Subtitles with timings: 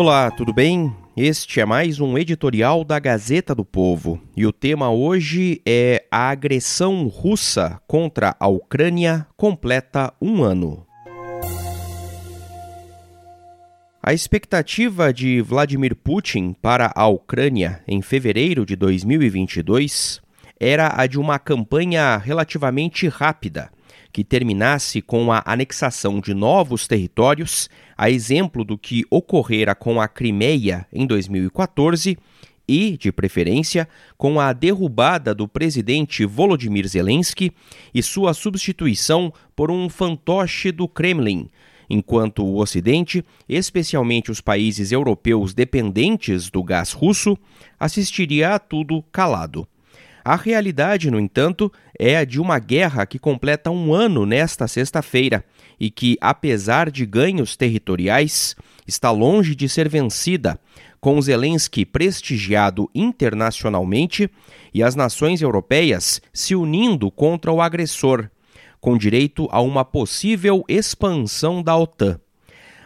[0.00, 0.94] Olá, tudo bem?
[1.16, 6.30] Este é mais um editorial da Gazeta do Povo e o tema hoje é a
[6.30, 10.86] agressão russa contra a Ucrânia completa um ano.
[14.00, 20.20] A expectativa de Vladimir Putin para a Ucrânia em fevereiro de 2022
[20.60, 23.68] era a de uma campanha relativamente rápida,
[24.18, 30.08] que terminasse com a anexação de novos territórios, a exemplo do que ocorrera com a
[30.08, 32.18] Crimeia em 2014
[32.66, 37.52] e, de preferência, com a derrubada do presidente Volodymyr Zelensky
[37.94, 41.48] e sua substituição por um fantoche do Kremlin
[41.88, 47.38] enquanto o Ocidente, especialmente os países europeus dependentes do gás russo,
[47.78, 49.66] assistiria a tudo calado.
[50.28, 55.42] A realidade, no entanto, é a de uma guerra que completa um ano nesta sexta-feira
[55.80, 58.54] e que, apesar de ganhos territoriais,
[58.86, 60.60] está longe de ser vencida,
[61.00, 64.30] com Zelensky prestigiado internacionalmente
[64.74, 68.28] e as nações europeias se unindo contra o agressor
[68.82, 72.20] com direito a uma possível expansão da OTAN.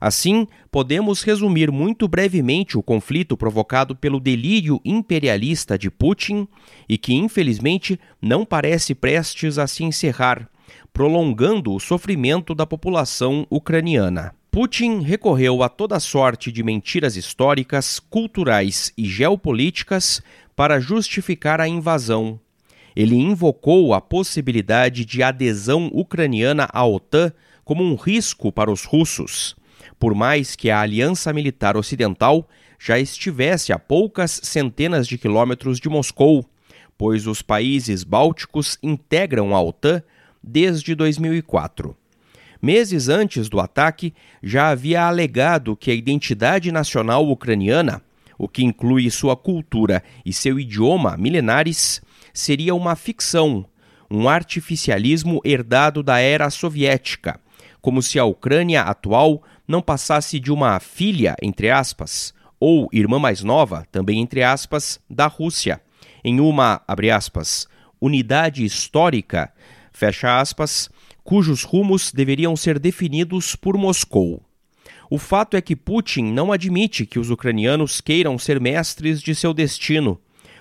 [0.00, 6.48] Assim, podemos resumir muito brevemente o conflito provocado pelo delírio imperialista de Putin
[6.88, 10.48] e que, infelizmente, não parece prestes a se encerrar,
[10.92, 14.34] prolongando o sofrimento da população ucraniana.
[14.50, 20.22] Putin recorreu a toda sorte de mentiras históricas, culturais e geopolíticas
[20.56, 22.40] para justificar a invasão
[22.94, 27.32] ele invocou a possibilidade de adesão ucraniana à OTAN
[27.64, 29.54] como um risco para os russos,
[30.00, 35.90] por mais que a aliança militar ocidental já estivesse a poucas centenas de quilômetros de
[35.90, 36.44] Moscou,
[36.96, 40.02] pois os países bálticos integram a OTAN
[40.42, 41.94] desde 2004.
[42.62, 48.02] Meses antes do ataque, já havia alegado que a identidade nacional ucraniana,
[48.38, 52.00] o que inclui sua cultura e seu idioma milenares,
[52.32, 53.66] seria uma ficção,
[54.10, 57.38] um artificialismo herdado da era soviética,
[57.82, 63.42] como se a Ucrânia atual não passasse de uma filha, entre aspas, ou irmã mais
[63.42, 65.80] nova, também entre aspas, da Rússia,
[66.22, 67.66] em uma, abre aspas,
[68.00, 69.52] unidade histórica,
[69.92, 70.90] fecha aspas,
[71.24, 74.42] cujos rumos deveriam ser definidos por Moscou.
[75.08, 79.54] O fato é que Putin não admite que os ucranianos queiram ser mestres de seu
[79.54, 80.20] destino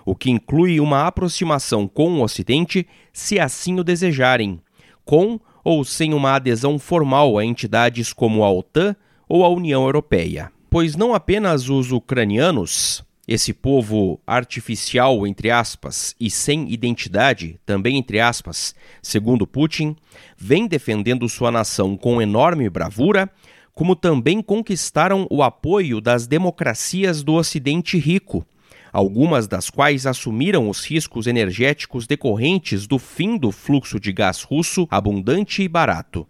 [0.09, 4.59] o que inclui uma aproximação com o Ocidente, se assim o desejarem,
[5.05, 8.95] com ou sem uma adesão formal a entidades como a OTAN
[9.27, 10.51] ou a União Europeia.
[10.67, 18.19] Pois não apenas os ucranianos, esse povo artificial, entre aspas, e sem identidade, também entre
[18.19, 19.95] aspas, segundo Putin,
[20.35, 23.29] vem defendendo sua nação com enorme bravura,
[23.71, 28.43] como também conquistaram o apoio das democracias do Ocidente rico,
[28.91, 34.87] algumas das quais assumiram os riscos energéticos decorrentes do fim do fluxo de gás russo
[34.89, 36.27] abundante e barato.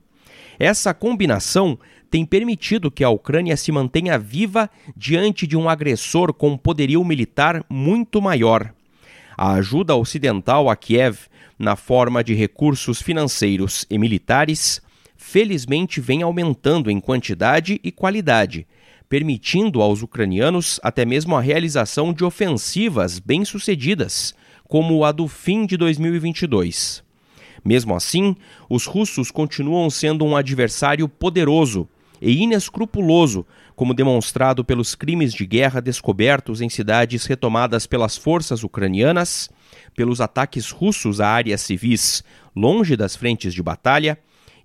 [0.58, 6.58] Essa combinação tem permitido que a Ucrânia se mantenha viva diante de um agressor com
[6.58, 8.74] poderio militar muito maior.
[9.38, 11.28] A ajuda ocidental a Kiev,
[11.58, 14.82] na forma de recursos financeiros e militares,
[15.16, 18.68] felizmente vem aumentando em quantidade e qualidade
[19.10, 24.36] permitindo aos ucranianos até mesmo a realização de ofensivas bem-sucedidas,
[24.68, 27.04] como a do fim de 2022.
[27.66, 28.36] Mesmo assim,
[28.70, 31.90] os russos continuam sendo um adversário poderoso
[32.22, 39.50] e inescrupuloso, como demonstrado pelos crimes de guerra descobertos em cidades retomadas pelas forças ucranianas,
[39.96, 42.24] pelos ataques russos a áreas civis
[42.56, 44.20] longe das frentes de batalha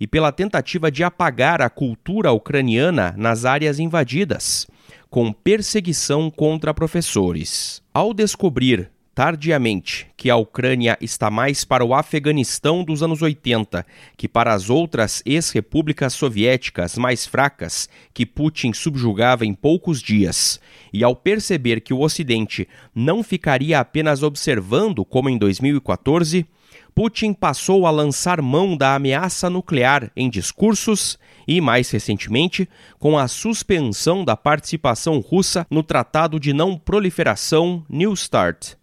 [0.04, 4.66] e pela tentativa de apagar a cultura ucraniana nas áreas invadidas,
[5.08, 7.82] com perseguição contra professores.
[7.94, 14.26] Ao descobrir tardiamente que a Ucrânia está mais para o Afeganistão dos anos 80 que
[14.26, 20.60] para as outras ex-repúblicas soviéticas mais fracas que Putin subjugava em poucos dias,
[20.92, 26.46] e ao perceber que o Ocidente não ficaria apenas observando como em 2014,
[26.94, 32.68] Putin passou a lançar mão da ameaça nuclear em discursos e, mais recentemente,
[32.98, 38.76] com a suspensão da participação russa no Tratado de Não Proliferação New START.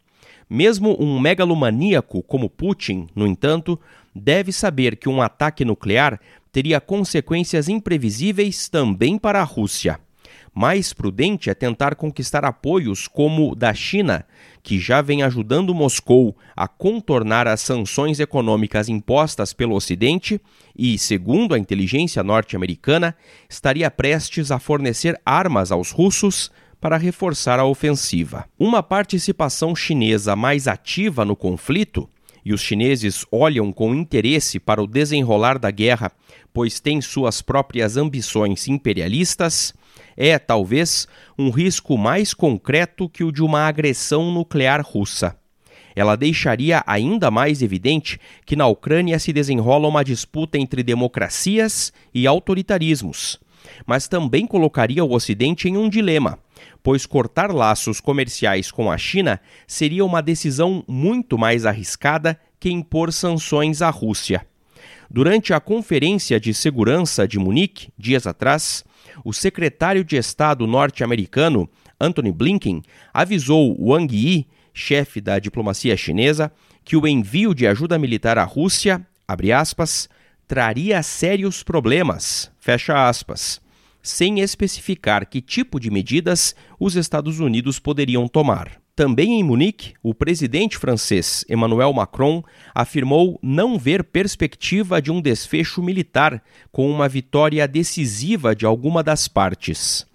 [0.54, 3.80] Mesmo um megalomaníaco como Putin, no entanto,
[4.14, 6.20] deve saber que um ataque nuclear
[6.52, 9.98] teria consequências imprevisíveis também para a Rússia.
[10.54, 14.26] Mais prudente é tentar conquistar apoios como o da China,
[14.62, 20.42] que já vem ajudando Moscou a contornar as sanções econômicas impostas pelo Ocidente
[20.78, 23.16] e, segundo a inteligência norte-americana,
[23.50, 28.46] estaria prestes a fornecer armas aos russos para reforçar a ofensiva.
[28.60, 32.10] Uma participação chinesa mais ativa no conflito
[32.44, 36.12] e os chineses olham com interesse para o desenrolar da guerra,
[36.52, 39.76] pois têm suas próprias ambições imperialistas,
[40.18, 41.08] é, talvez,
[41.38, 45.38] um risco mais concreto que o de uma agressão nuclear russa.
[45.96, 52.26] Ela deixaria ainda mais evidente que na Ucrânia se desenrola uma disputa entre democracias e
[52.26, 53.40] autoritarismos,
[53.86, 56.40] mas também colocaria o Ocidente em um dilema,
[56.84, 63.12] pois cortar laços comerciais com a China seria uma decisão muito mais arriscada que impor
[63.12, 64.46] sanções à Rússia.
[65.10, 68.84] Durante a Conferência de Segurança de Munique, dias atrás,
[69.26, 71.70] o secretário de Estado norte-americano,
[72.00, 72.82] Anthony Blinken,
[73.14, 76.52] avisou Wang Yi, chefe da diplomacia chinesa,
[76.84, 79.06] que o envio de ajuda militar à Rússia,
[79.54, 80.10] aspas,
[80.48, 83.61] traria sérios problemas, fecha aspas,
[84.02, 88.82] sem especificar que tipo de medidas os Estados Unidos poderiam tomar.
[88.96, 92.44] Também em Munique, o presidente francês Emmanuel Macron
[92.76, 99.28] afirmou não ver perspectiva de um desfecho militar com uma vitória decisiva de alguma das
[99.28, 100.06] partes.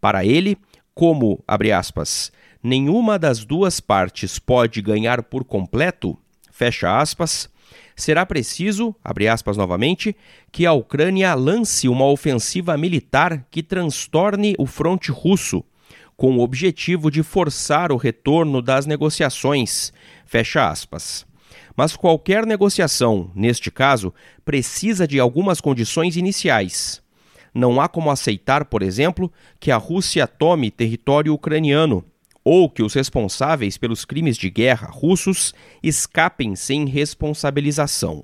[0.00, 0.56] Para ele,
[0.94, 2.30] como, abre aspas,
[2.62, 6.16] nenhuma das duas partes pode ganhar por completo,
[6.52, 7.48] fecha aspas,
[7.94, 10.16] será preciso, abre aspas novamente,
[10.52, 15.64] que a Ucrânia lance uma ofensiva militar que transtorne o fronte russo
[16.16, 19.92] com o objetivo de forçar o retorno das negociações.
[20.24, 21.26] Fecha aspas.
[21.76, 24.12] Mas qualquer negociação, neste caso,
[24.44, 27.02] precisa de algumas condições iniciais.
[27.52, 29.30] Não há como aceitar, por exemplo,
[29.60, 32.04] que a Rússia tome território ucraniano
[32.48, 35.52] ou que os responsáveis pelos crimes de guerra russos
[35.82, 38.22] escapem sem responsabilização.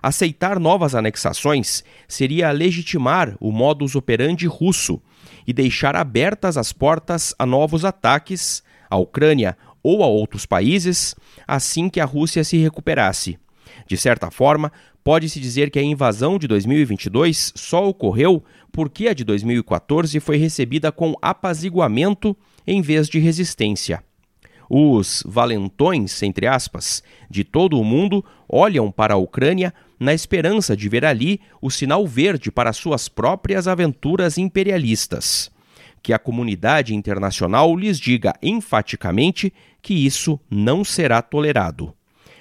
[0.00, 5.02] Aceitar novas anexações seria legitimar o modus operandi russo
[5.44, 11.88] e deixar abertas as portas a novos ataques à Ucrânia ou a outros países assim
[11.88, 13.40] que a Rússia se recuperasse.
[13.88, 14.70] De certa forma,
[15.02, 20.92] pode-se dizer que a invasão de 2022 só ocorreu porque a de 2014 foi recebida
[20.92, 22.36] com apaziguamento
[22.66, 24.04] em vez de resistência.
[24.68, 30.86] Os valentões, entre aspas, de todo o mundo olham para a Ucrânia na esperança de
[30.90, 35.50] ver ali o sinal verde para suas próprias aventuras imperialistas.
[36.02, 39.50] Que a comunidade internacional lhes diga enfaticamente
[39.80, 41.94] que isso não será tolerado.